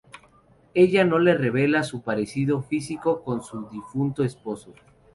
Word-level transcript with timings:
Ella 0.73 1.03
no 1.05 1.19
le 1.19 1.37
revela 1.37 1.83
su 1.83 2.01
parecido 2.01 2.63
físico 2.63 3.21
con 3.23 3.43
su 3.43 3.69
difunto 3.69 4.23
esposo. 4.23 4.73